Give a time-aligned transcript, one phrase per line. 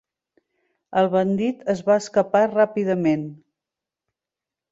[1.01, 3.27] El bandit es va escapar ràpidament.